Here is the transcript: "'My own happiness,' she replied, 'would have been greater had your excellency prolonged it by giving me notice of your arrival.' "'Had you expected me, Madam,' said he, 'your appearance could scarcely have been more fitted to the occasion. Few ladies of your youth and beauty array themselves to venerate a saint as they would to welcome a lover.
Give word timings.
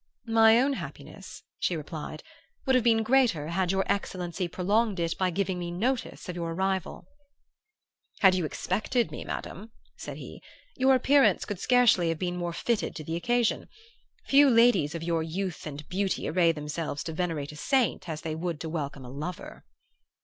"'My 0.25 0.59
own 0.59 0.73
happiness,' 0.73 1.43
she 1.59 1.75
replied, 1.77 2.23
'would 2.65 2.73
have 2.73 2.83
been 2.83 3.03
greater 3.03 3.49
had 3.49 3.71
your 3.71 3.83
excellency 3.85 4.47
prolonged 4.47 4.99
it 4.99 5.15
by 5.15 5.29
giving 5.29 5.59
me 5.59 5.69
notice 5.69 6.27
of 6.27 6.35
your 6.35 6.55
arrival.' 6.55 7.07
"'Had 8.21 8.33
you 8.33 8.43
expected 8.43 9.11
me, 9.11 9.23
Madam,' 9.23 9.69
said 9.95 10.17
he, 10.17 10.41
'your 10.75 10.95
appearance 10.95 11.45
could 11.45 11.59
scarcely 11.59 12.09
have 12.09 12.17
been 12.17 12.35
more 12.35 12.51
fitted 12.51 12.95
to 12.95 13.03
the 13.03 13.15
occasion. 13.15 13.69
Few 14.25 14.49
ladies 14.49 14.95
of 14.95 15.03
your 15.03 15.21
youth 15.21 15.67
and 15.67 15.87
beauty 15.87 16.27
array 16.27 16.51
themselves 16.51 17.03
to 17.03 17.13
venerate 17.13 17.51
a 17.51 17.55
saint 17.55 18.09
as 18.09 18.21
they 18.21 18.33
would 18.33 18.59
to 18.61 18.69
welcome 18.69 19.05
a 19.05 19.11
lover. 19.11 19.65